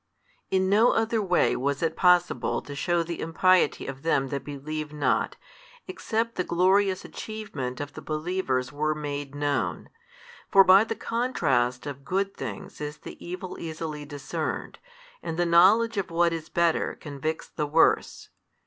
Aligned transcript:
In 0.49 0.67
no 0.67 0.93
other 0.93 1.21
way 1.21 1.55
was 1.55 1.83
it 1.83 1.95
possible 1.95 2.59
to 2.63 2.73
shew 2.73 3.03
the 3.03 3.19
impiety 3.19 3.85
of 3.85 4.01
them 4.01 4.29
that 4.29 4.43
believe 4.43 4.91
not, 4.91 5.35
except 5.87 6.33
the 6.37 6.43
glorious 6.43 7.05
achievement 7.05 7.79
of 7.79 7.93
the 7.93 8.01
believers 8.01 8.71
were 8.71 8.95
made 8.95 9.35
known. 9.35 9.89
For 10.49 10.63
by 10.63 10.85
the 10.85 10.95
contrast 10.95 11.85
of 11.85 12.03
good 12.03 12.35
things 12.35 12.81
is 12.81 12.97
the 12.97 13.23
evil 13.23 13.59
easily 13.59 14.03
discerned, 14.03 14.79
and 15.21 15.37
the 15.37 15.45
knowledge 15.45 15.97
of 15.97 16.09
what 16.09 16.33
is 16.33 16.49
better 16.49 16.97
convicts 16.99 17.49
the 17.49 17.67
worse. 17.67 18.29